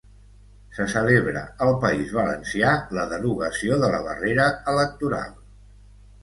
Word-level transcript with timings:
Se 0.77 0.85
celebra 0.93 1.43
al 1.65 1.73
País 1.83 2.13
Valencià 2.15 2.71
la 2.99 3.05
derogació 3.13 3.79
de 3.85 3.91
la 3.97 4.01
barrera 4.09 4.49
electoral 4.75 5.39